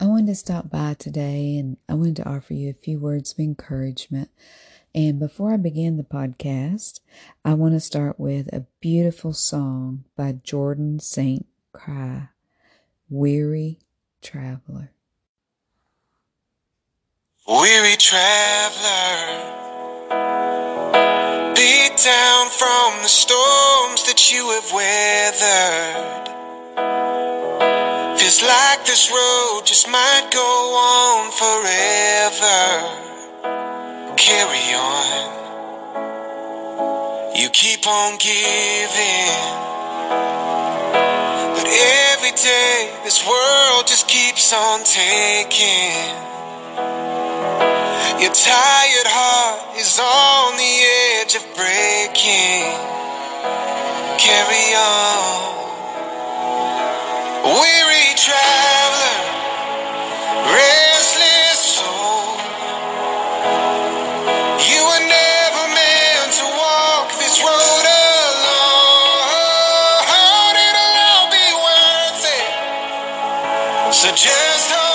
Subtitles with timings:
[0.00, 3.32] I wanted to stop by today and I wanted to offer you a few words
[3.32, 4.30] of encouragement.
[4.94, 7.00] And before I begin the podcast,
[7.44, 11.46] I want to start with a beautiful song by Jordan St.
[11.76, 12.30] Cyr,
[13.10, 13.80] Weary
[14.22, 14.92] Traveler.
[17.48, 19.18] Weary traveler,
[21.56, 26.28] beat down from the storms that you have weathered.
[28.18, 28.67] Feels like
[28.98, 32.58] this road just might go on forever.
[34.16, 35.30] Carry on.
[37.36, 39.54] You keep on giving.
[41.54, 41.66] But
[42.10, 46.16] every day this world just keeps on taking.
[48.18, 50.74] Your tired heart is on the
[51.22, 52.74] edge of breaking.
[54.18, 55.67] Carry on.
[57.44, 59.46] Weary traveler,
[60.34, 62.38] restless soul.
[64.46, 69.26] You were never meant to walk this road alone.
[70.66, 72.48] It'll all be worth it.
[73.94, 74.87] So just hold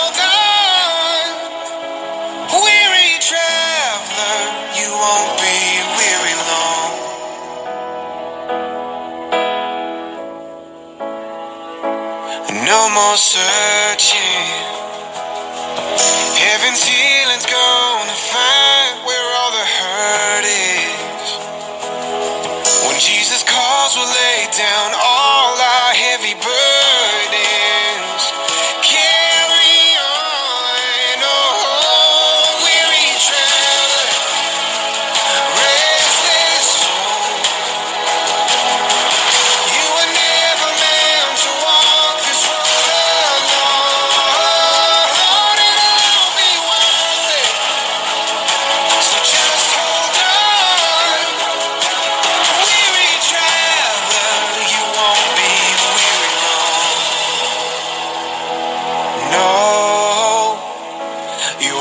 [12.94, 14.20] more searching.
[16.38, 18.73] Heaven's healing's gonna find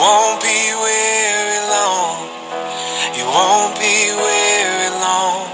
[0.02, 2.26] won't be weary long.
[3.14, 5.46] You won't be weary long.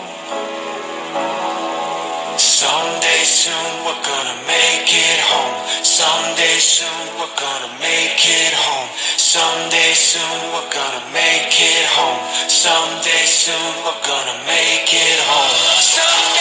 [2.38, 5.56] Someday soon we're gonna make it home.
[5.84, 8.88] Someday soon we're gonna make it home.
[9.20, 12.22] Someday soon we're gonna make it home.
[12.48, 15.56] Someday soon we're gonna make it home.
[15.76, 16.37] Someday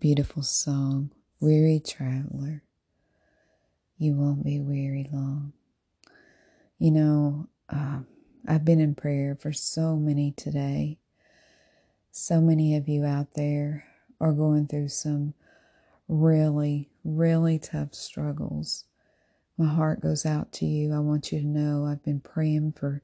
[0.00, 1.10] Beautiful song.
[1.40, 2.62] Weary traveler.
[3.98, 5.52] You won't be weary long.
[6.78, 8.00] You know, uh,
[8.46, 10.98] I've been in prayer for so many today.
[12.12, 13.86] So many of you out there
[14.20, 15.34] are going through some
[16.06, 18.84] really, really tough struggles.
[19.56, 20.94] My heart goes out to you.
[20.94, 23.02] I want you to know I've been praying for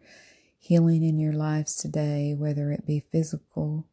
[0.60, 3.88] healing in your lives today, whether it be physical,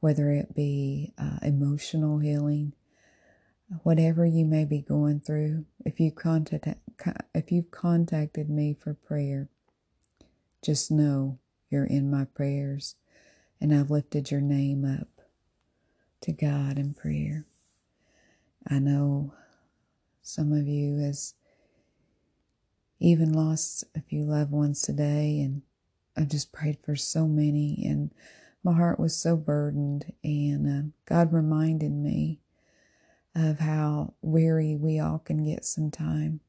[0.00, 2.72] whether it be uh, emotional healing,
[3.82, 5.64] whatever you may be going through.
[5.84, 6.68] If you contact,
[7.34, 9.48] if you've contacted me for prayer,
[10.62, 11.38] just know
[11.70, 12.96] you're in my prayers,
[13.60, 15.08] and I've lifted your name up
[16.22, 17.46] to God in prayer.
[18.68, 19.34] I know
[20.22, 21.34] some of you has
[23.00, 25.62] even lost a few loved ones today, and
[26.16, 28.10] I've just prayed for so many, and
[28.66, 32.40] my heart was so burdened, and uh, God reminded me
[33.32, 36.40] of how weary we all can get sometime.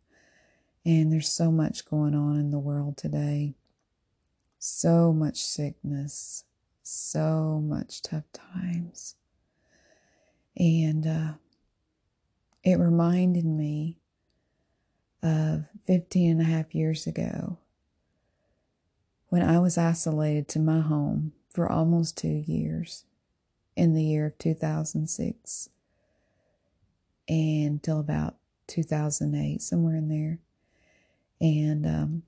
[0.84, 3.54] And there's so much going on in the world today.
[4.58, 6.46] So much sickness,
[6.82, 9.14] so much tough times.
[10.56, 11.34] And uh,
[12.64, 14.00] it reminded me
[15.22, 17.60] of 15 and a half years ago
[19.30, 23.04] when I was isolated to my home for almost two years
[23.76, 25.70] in the year of 2006
[27.28, 28.36] and till about
[28.68, 30.38] 2008, somewhere in there.
[31.42, 32.24] And um,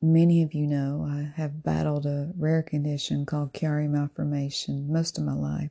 [0.00, 5.22] many of you know I have battled a rare condition called Chiari malformation most of
[5.22, 5.70] my life.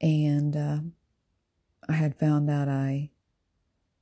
[0.00, 0.78] And uh,
[1.90, 3.10] I had found out I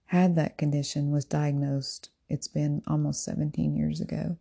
[0.07, 2.11] had that condition, was diagnosed.
[2.29, 4.37] It's been almost 17 years ago.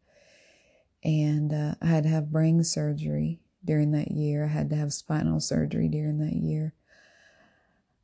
[1.03, 4.45] And uh, I had to have brain surgery during that year.
[4.45, 6.73] I had to have spinal surgery during that year.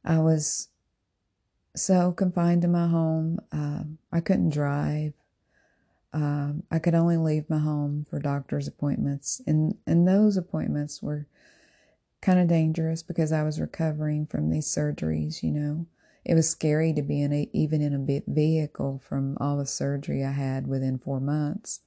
[0.04, 0.70] I was
[1.76, 3.40] so confined to my home.
[3.52, 5.14] Uh, I couldn't drive.
[6.12, 11.28] Um, I could only leave my home for doctor's appointments, and and those appointments were
[12.22, 15.44] kind of dangerous because I was recovering from these surgeries.
[15.44, 15.86] You know,
[16.26, 20.24] it was scary to be in a even in a vehicle from all the surgery
[20.24, 21.82] I had within four months.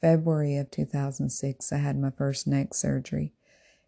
[0.00, 3.32] February of 2006, I had my first neck surgery.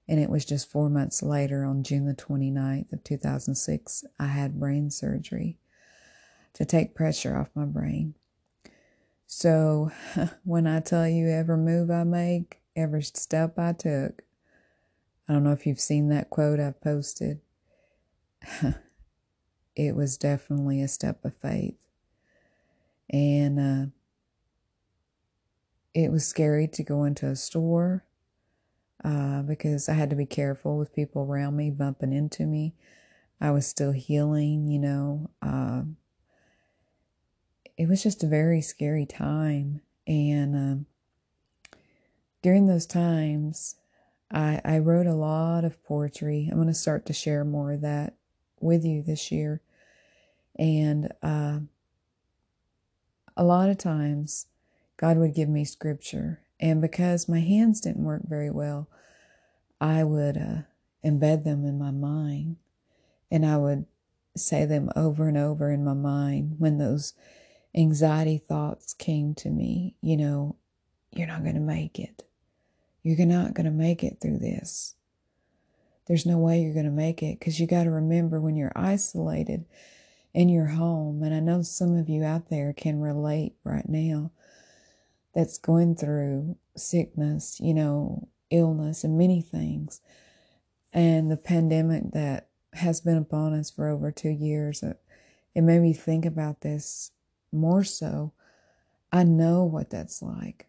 [0.09, 4.59] And it was just four months later, on June the 29th of 2006, I had
[4.59, 5.59] brain surgery
[6.55, 8.15] to take pressure off my brain.
[9.27, 9.91] So
[10.45, 14.23] when I tell you every move I make, every step I took,
[15.29, 17.41] I don't know if you've seen that quote I've posted.
[19.77, 21.77] it was definitely a step of faith.
[23.11, 23.91] And uh,
[25.95, 28.05] it was scary to go into a store
[29.05, 32.75] uh, because I had to be careful with people around me bumping into me.
[33.41, 35.31] I was still healing, you know.
[35.41, 35.83] Uh,
[37.77, 39.81] it was just a very scary time.
[40.07, 40.87] And um,
[42.43, 43.77] during those times,
[44.31, 46.49] I, I wrote a lot of poetry.
[46.51, 48.15] I'm going to start to share more of that
[48.61, 49.61] with you this year.
[50.59, 51.61] And uh,
[53.37, 54.47] a lot of times,
[54.99, 58.89] God would give me scripture and because my hands didn't work very well,
[59.81, 60.63] I would uh,
[61.05, 62.57] embed them in my mind
[63.31, 63.87] and I would
[64.37, 67.15] say them over and over in my mind when those
[67.75, 69.95] anxiety thoughts came to me.
[70.01, 70.57] You know,
[71.13, 72.25] you're not going to make it.
[73.03, 74.95] You're not going to make it through this.
[76.07, 78.73] There's no way you're going to make it because you got to remember when you're
[78.75, 79.67] isolated
[80.35, 84.31] in your home, and I know some of you out there can relate right now
[85.35, 90.01] that's going through sickness, you know, illness, and many things.
[90.93, 95.01] And the pandemic that has been upon us for over two years, it,
[95.55, 97.13] it made me think about this
[97.53, 98.33] more so.
[99.13, 100.67] I know what that's like.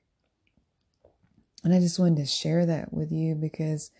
[1.63, 3.91] And I just wanted to share that with you because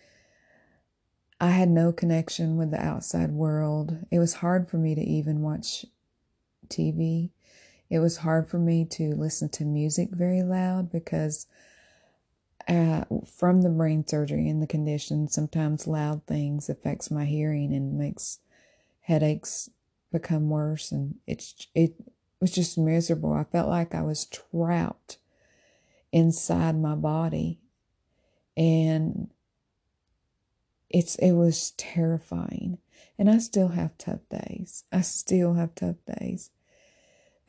[1.40, 3.98] I had no connection with the outside world.
[4.10, 5.84] It was hard for me to even watch
[6.68, 7.30] TV.
[7.90, 11.46] It was hard for me to listen to music very loud because
[12.68, 17.98] uh, from the brain surgery and the condition, sometimes loud things affects my hearing and
[17.98, 18.38] makes
[19.00, 19.70] headaches
[20.12, 20.92] become worse.
[20.92, 21.94] And it's it
[22.40, 23.32] was just miserable.
[23.32, 25.18] I felt like I was trapped
[26.12, 27.58] inside my body,
[28.56, 29.30] and
[30.88, 32.78] it's it was terrifying.
[33.18, 34.84] And I still have tough days.
[34.92, 36.50] I still have tough days.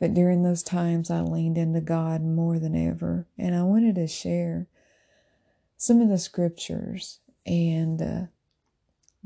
[0.01, 3.27] But during those times, I leaned into God more than ever.
[3.37, 4.65] And I wanted to share
[5.77, 8.21] some of the scriptures and uh,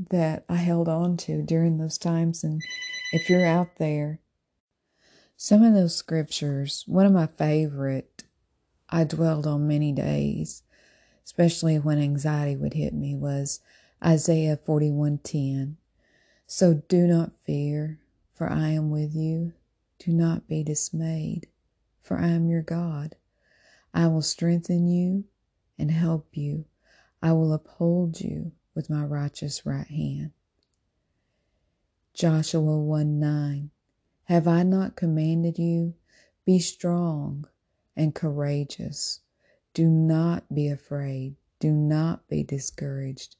[0.09, 2.43] that I held on to during those times.
[2.43, 2.61] And
[3.13, 4.19] if you're out there,
[5.37, 8.25] some of those scriptures, one of my favorite,
[8.89, 10.63] I dwelled on many days,
[11.23, 13.61] especially when anxiety would hit me, was
[14.03, 15.77] Isaiah 41:10.
[16.47, 18.01] So do not fear,
[18.33, 19.53] for I am with you.
[20.05, 21.47] Do not be dismayed,
[22.03, 23.15] for I am your God.
[23.91, 25.23] I will strengthen you
[25.79, 26.65] and help you.
[27.23, 30.29] I will uphold you with my righteous right hand.
[32.13, 33.71] Joshua 1 9.
[34.25, 35.95] Have I not commanded you?
[36.45, 37.47] Be strong
[37.95, 39.21] and courageous.
[39.73, 41.35] Do not be afraid.
[41.59, 43.37] Do not be discouraged,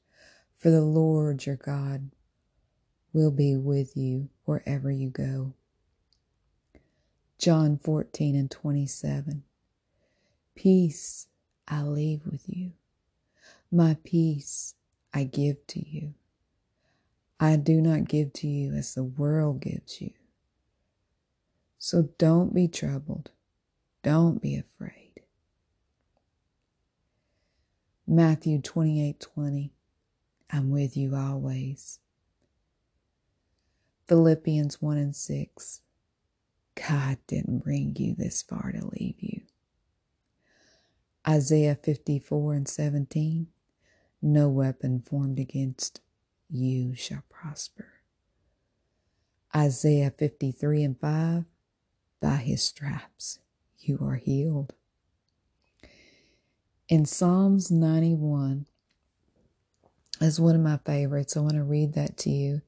[0.58, 2.10] for the Lord your God
[3.12, 5.54] will be with you wherever you go.
[7.38, 9.42] John 14 and 27.
[10.54, 11.28] Peace
[11.68, 12.72] I leave with you.
[13.70, 14.74] My peace
[15.12, 16.14] I give to you.
[17.38, 20.12] I do not give to you as the world gives you.
[21.78, 23.30] So don't be troubled.
[24.02, 25.20] Don't be afraid.
[28.06, 29.72] Matthew 28 20.
[30.50, 31.98] I'm with you always.
[34.06, 35.80] Philippians 1 and 6.
[36.76, 39.42] God didn't bring you this far to leave you.
[41.26, 43.48] Isaiah 54 and 17
[44.22, 46.00] No weapon formed against
[46.48, 47.88] you shall prosper.
[49.54, 51.44] Isaiah 53 and 5
[52.20, 53.38] By his stripes
[53.80, 54.74] you are healed.
[56.88, 58.66] In Psalms 91
[60.20, 61.36] is one of my favorites.
[61.36, 62.62] I want to read that to you.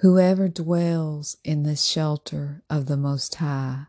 [0.00, 3.84] Whoever dwells in the shelter of the Most High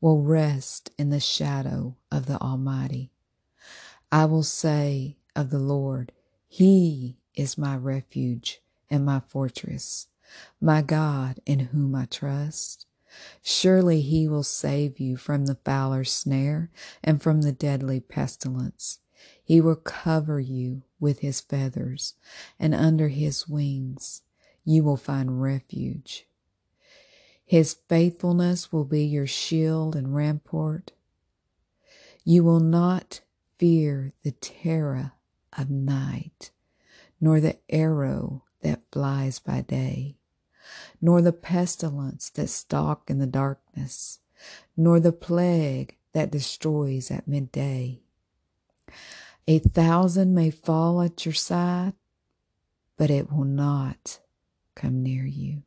[0.00, 3.12] will rest in the shadow of the Almighty.
[4.10, 6.12] I will say of the Lord,
[6.48, 10.06] He is my refuge and my fortress,
[10.62, 12.86] my God in whom I trust.
[13.42, 16.70] Surely he will save you from the fowler's snare
[17.04, 19.00] and from the deadly pestilence.
[19.44, 22.14] He will cover you with his feathers,
[22.58, 24.22] and under his wings
[24.64, 26.26] you will find refuge.
[27.44, 30.92] His faithfulness will be your shield and rampart.
[32.24, 33.22] You will not
[33.58, 35.12] fear the terror
[35.58, 36.52] of night,
[37.20, 40.16] nor the arrow that flies by day,
[41.00, 44.20] nor the pestilence that stalk in the darkness,
[44.76, 48.00] nor the plague that destroys at midday.
[49.48, 51.94] A thousand may fall at your side,
[52.96, 54.20] but it will not
[54.80, 55.62] come near you.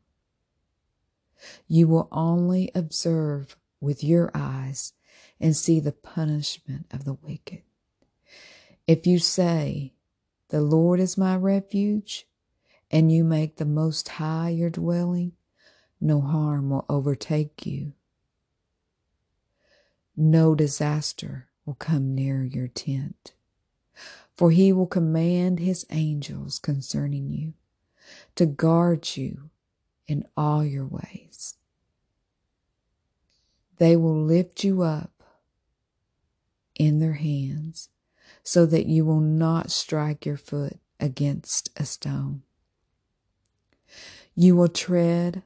[1.67, 4.93] You will only observe with your eyes
[5.39, 7.61] and see the punishment of the wicked.
[8.87, 9.93] If you say,
[10.49, 12.27] The Lord is my refuge,
[12.89, 15.33] and you make the Most High your dwelling,
[16.01, 17.93] no harm will overtake you.
[20.15, 23.33] No disaster will come near your tent,
[24.35, 27.53] for he will command his angels concerning you
[28.35, 29.49] to guard you
[30.07, 31.55] in all your ways.
[33.77, 35.23] They will lift you up
[36.75, 37.89] in their hands
[38.43, 42.43] so that you will not strike your foot against a stone.
[44.35, 45.43] You will tread,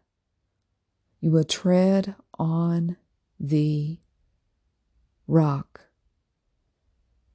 [1.20, 2.98] you will tread on
[3.40, 4.00] the
[5.28, 5.82] rock,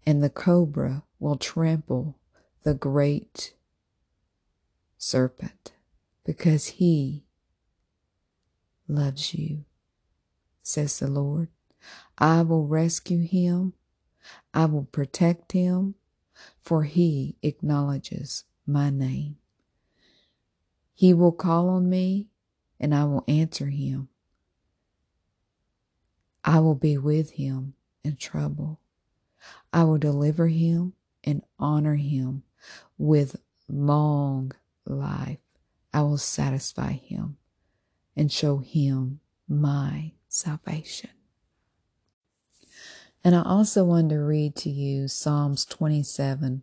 [0.06, 2.18] and the cobra will trample
[2.62, 3.54] the great
[5.02, 5.72] serpent
[6.24, 7.24] because he
[8.86, 9.64] loves you,
[10.62, 11.48] says the Lord.
[12.18, 13.72] I will rescue him.
[14.54, 15.96] I will protect him,
[16.60, 19.38] for he acknowledges my name.
[20.94, 22.28] He will call on me,
[22.78, 24.08] and I will answer him.
[26.44, 28.80] I will be with him in trouble.
[29.72, 30.92] I will deliver him
[31.24, 32.44] and honor him
[32.96, 33.34] with
[33.68, 34.52] long
[34.86, 35.38] life.
[35.92, 37.36] I will satisfy him
[38.16, 41.10] and show him my salvation.
[43.24, 46.62] And I also want to read to you Psalms 27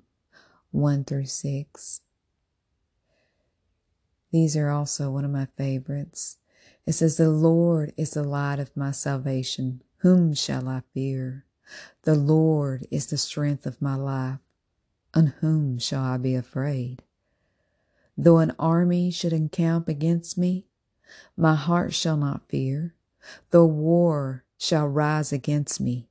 [0.72, 2.02] 1 through 6.
[4.32, 6.38] These are also one of my favorites.
[6.86, 9.82] It says, The Lord is the light of my salvation.
[9.98, 11.46] Whom shall I fear?
[12.04, 14.40] The Lord is the strength of my life.
[15.14, 17.04] On whom shall I be afraid?
[18.22, 20.66] Though an army should encamp against me,
[21.38, 22.94] my heart shall not fear.
[23.52, 26.10] Though war shall rise against me,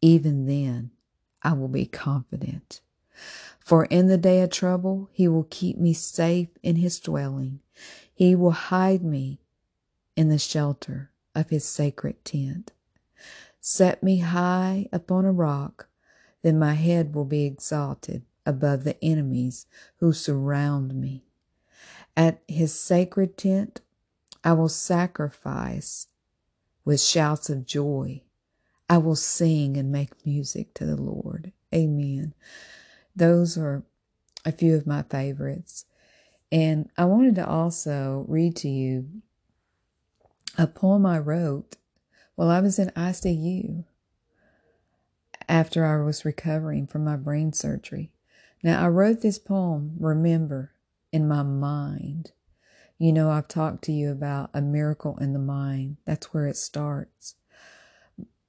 [0.00, 0.92] even then
[1.42, 2.80] I will be confident.
[3.60, 7.60] For in the day of trouble, he will keep me safe in his dwelling.
[8.14, 9.38] He will hide me
[10.16, 12.72] in the shelter of his sacred tent.
[13.60, 15.88] Set me high upon a rock,
[16.40, 19.66] then my head will be exalted above the enemies
[19.98, 21.26] who surround me.
[22.16, 23.80] At his sacred tent,
[24.44, 26.08] I will sacrifice
[26.84, 28.22] with shouts of joy.
[28.88, 31.52] I will sing and make music to the Lord.
[31.74, 32.34] Amen.
[33.16, 33.84] Those are
[34.44, 35.86] a few of my favorites.
[36.50, 39.22] And I wanted to also read to you
[40.58, 41.76] a poem I wrote
[42.34, 43.84] while I was in ICU
[45.48, 48.12] after I was recovering from my brain surgery.
[48.62, 50.72] Now, I wrote this poem, Remember,
[51.12, 52.32] in my mind.
[52.98, 55.98] You know, I've talked to you about a miracle in the mind.
[56.06, 57.34] That's where it starts.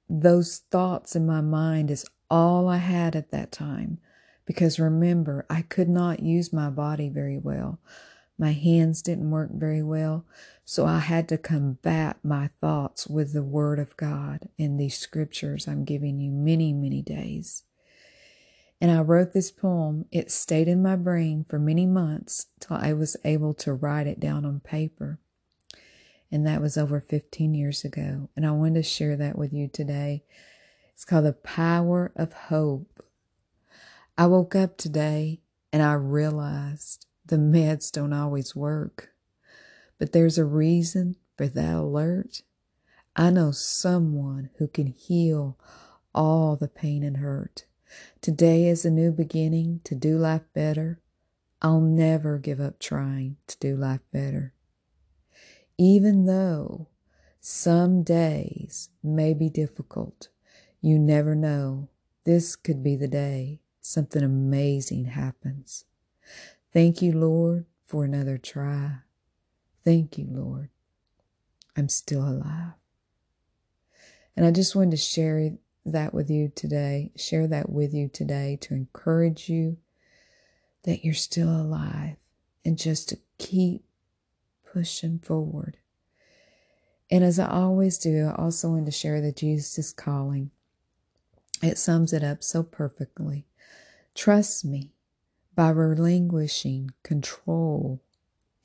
[0.08, 3.98] Those thoughts in my mind is all I had at that time.
[4.46, 7.80] Because remember, I could not use my body very well.
[8.38, 10.24] My hands didn't work very well.
[10.64, 15.68] So I had to combat my thoughts with the Word of God and these scriptures
[15.68, 17.64] I'm giving you many, many days.
[18.84, 20.04] And I wrote this poem.
[20.12, 24.20] It stayed in my brain for many months till I was able to write it
[24.20, 25.18] down on paper.
[26.30, 28.28] And that was over 15 years ago.
[28.36, 30.24] And I wanted to share that with you today.
[30.92, 33.02] It's called The Power of Hope.
[34.18, 35.40] I woke up today
[35.72, 39.14] and I realized the meds don't always work,
[39.98, 42.42] but there's a reason for that alert.
[43.16, 45.58] I know someone who can heal
[46.14, 47.64] all the pain and hurt.
[48.20, 51.00] Today is a new beginning to do life better.
[51.62, 54.54] I'll never give up trying to do life better.
[55.78, 56.88] Even though
[57.40, 60.28] some days may be difficult,
[60.80, 61.88] you never know.
[62.24, 65.84] This could be the day something amazing happens.
[66.72, 68.98] Thank you, Lord, for another try.
[69.84, 70.70] Thank you, Lord.
[71.76, 72.72] I'm still alive.
[74.36, 75.52] And I just wanted to share
[75.84, 79.76] that with you today, share that with you today to encourage you
[80.84, 82.16] that you're still alive
[82.64, 83.84] and just to keep
[84.72, 85.76] pushing forward.
[87.10, 90.50] And as I always do, I also want to share that Jesus calling.
[91.62, 93.46] It sums it up so perfectly.
[94.14, 94.92] Trust me
[95.54, 98.00] by relinquishing control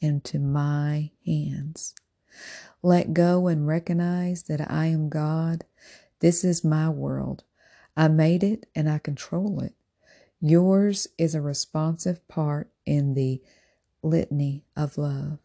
[0.02, 1.94] into my hands.
[2.82, 5.66] Let go and recognize that I am God
[6.20, 7.44] this is my world.
[7.96, 9.74] I made it and I control it.
[10.42, 13.42] Yours is a responsive part in the
[14.02, 15.40] litany of love.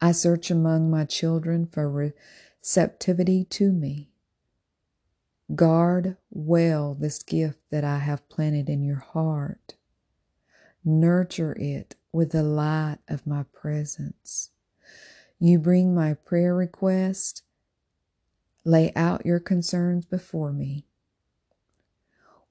[0.00, 2.12] I search among my children for
[2.62, 4.10] receptivity to me.
[5.54, 9.74] Guard well this gift that I have planted in your heart.
[10.84, 14.50] Nurture it with the light of my presence.
[15.38, 17.43] You bring my prayer request
[18.64, 20.86] Lay out your concerns before me.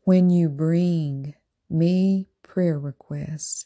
[0.03, 1.33] When you bring
[1.69, 3.65] me prayer requests,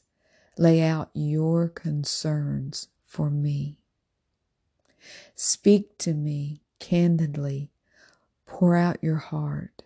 [0.58, 3.80] lay out your concerns for me.
[5.36, 7.72] Speak to me candidly.
[8.46, 9.84] Pour out your heart.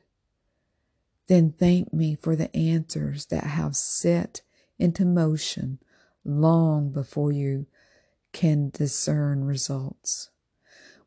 [1.27, 4.41] Then thank me for the answers that have set
[4.77, 5.79] into motion
[6.23, 7.65] long before you
[8.33, 10.29] can discern results.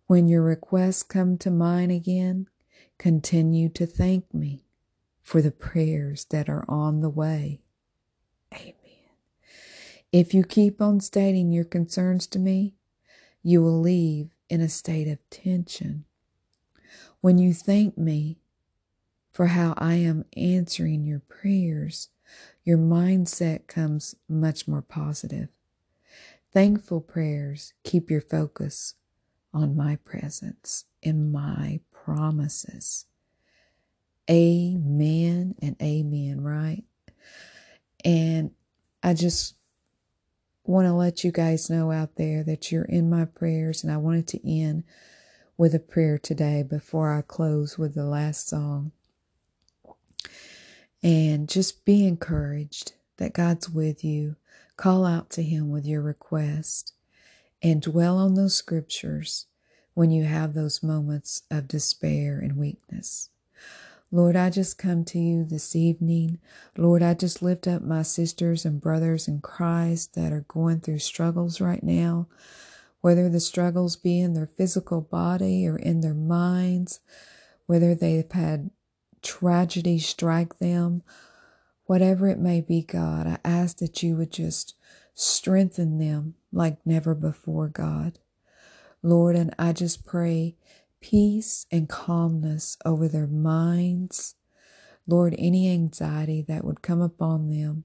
[0.06, 2.48] When your requests come to mind again,
[2.98, 4.64] continue to thank me
[5.22, 7.62] for the prayers that are on the way.
[8.52, 8.74] Amen.
[10.12, 12.74] If you keep on stating your concerns to me,
[13.42, 16.04] you will leave in a state of tension.
[17.22, 18.38] When you thank me
[19.32, 22.10] for how I am answering your prayers,
[22.62, 25.48] your mindset comes much more positive.
[26.52, 28.94] Thankful prayers keep your focus
[29.54, 33.06] on my presence and my promises.
[34.28, 36.82] Amen and amen, right?
[38.04, 38.50] And
[39.02, 39.54] I just
[40.64, 43.96] want to let you guys know out there that you're in my prayers, and I
[43.98, 44.84] wanted to end
[45.56, 48.92] with a prayer today before I close with the last song.
[51.02, 54.36] And just be encouraged that God's with you.
[54.76, 56.94] Call out to Him with your request
[57.64, 59.46] and dwell on those scriptures
[59.94, 63.30] when you have those moments of despair and weakness.
[64.12, 66.38] Lord, I just come to you this evening.
[66.76, 70.98] Lord, I just lift up my sisters and brothers in Christ that are going through
[70.98, 72.28] struggles right now,
[73.00, 77.00] whether the struggles be in their physical body or in their minds,
[77.64, 78.70] whether they've had
[79.22, 81.02] tragedy strike them,
[81.86, 84.74] whatever it may be, God, I ask that you would just
[85.14, 88.18] strengthen them like never before, God.
[89.02, 90.56] Lord, and I just pray
[91.00, 94.34] peace and calmness over their minds.
[95.06, 97.84] Lord, any anxiety that would come upon them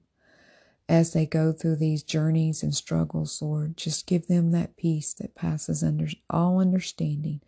[0.88, 5.34] as they go through these journeys and struggles, Lord, just give them that peace that
[5.34, 7.42] passes under all understanding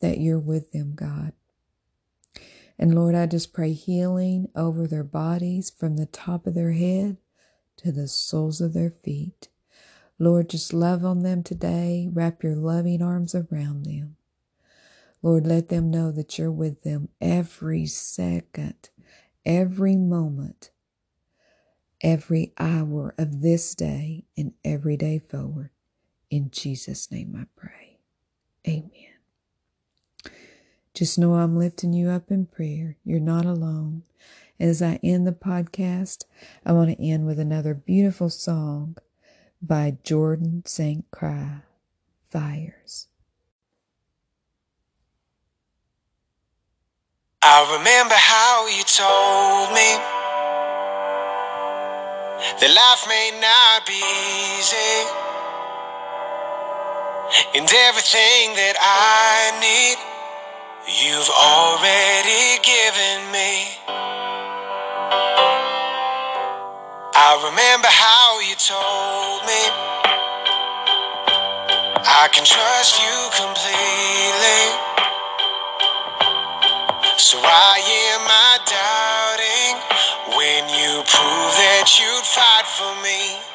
[0.00, 1.32] that you're with them, God.
[2.78, 7.16] And Lord, I just pray healing over their bodies from the top of their head
[7.78, 9.48] to the soles of their feet.
[10.18, 12.08] Lord, just love on them today.
[12.12, 14.16] Wrap your loving arms around them.
[15.22, 18.90] Lord, let them know that you're with them every second,
[19.46, 20.70] every moment,
[22.02, 25.70] every hour of this day, and every day forward.
[26.30, 27.98] In Jesus' name I pray.
[28.68, 28.92] Amen.
[30.94, 32.96] Just know I'm lifting you up in prayer.
[33.04, 34.02] You're not alone.
[34.60, 36.24] As I end the podcast,
[36.66, 38.96] I want to end with another beautiful song
[39.62, 41.04] by Jordan St.
[41.16, 41.62] Cyr.
[42.30, 43.06] Fires.
[47.40, 49.96] I remember how you told me
[52.58, 55.06] that life may not be easy,
[57.54, 60.07] and everything that I need
[60.86, 63.66] you've already given me.
[67.14, 69.62] I remember how you told me
[72.06, 74.62] I can trust you completely.
[77.18, 77.80] So why
[78.14, 79.74] am I doubting
[80.38, 83.47] when you prove that you'd fight for me?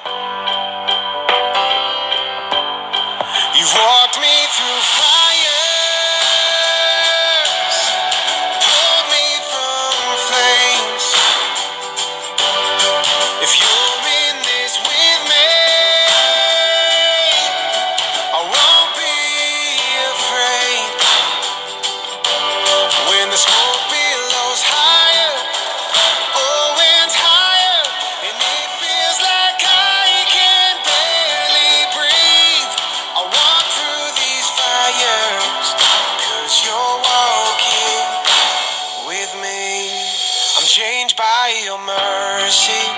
[42.65, 42.92] Mercy,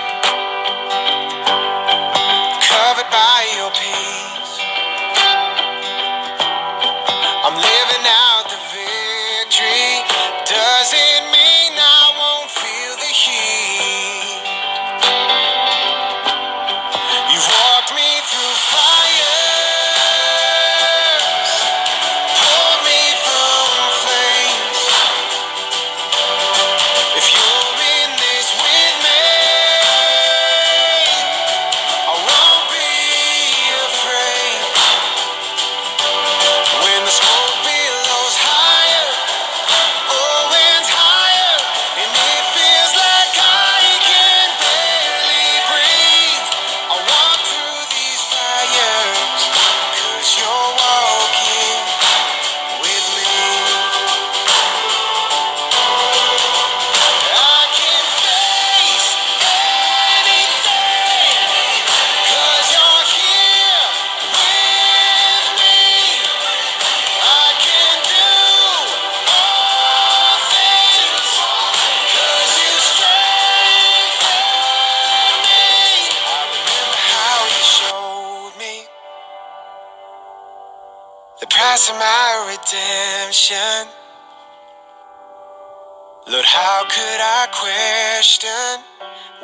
[86.26, 88.82] Lord, how could I question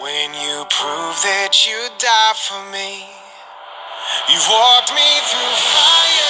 [0.01, 3.05] when you prove that you died for me?
[4.33, 6.22] You've walked me through fires.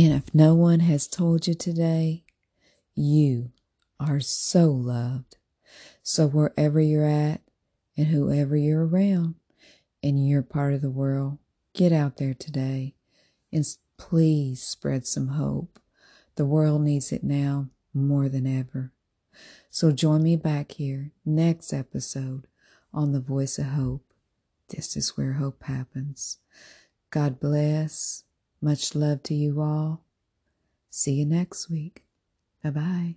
[0.00, 2.24] And if no one has told you today,
[2.94, 3.50] you
[3.98, 5.36] are so loved.
[6.02, 7.42] So wherever you're at
[7.98, 9.34] and whoever you're around
[10.00, 11.36] in your part of the world,
[11.74, 12.94] get out there today
[13.52, 13.66] and
[13.98, 15.78] please spread some hope.
[16.36, 18.94] The world needs it now more than ever.
[19.68, 22.46] So join me back here next episode
[22.94, 24.06] on The Voice of Hope.
[24.70, 26.38] This is where hope happens.
[27.10, 28.24] God bless.
[28.60, 30.04] Much love to you all.
[30.90, 32.04] See you next week.
[32.62, 33.16] Bye bye.